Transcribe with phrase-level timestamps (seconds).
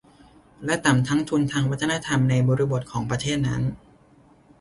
[0.65, 3.61] และต่ำทั้งทุนทางวัฒนธรรมในบริบทของประเทศนั้น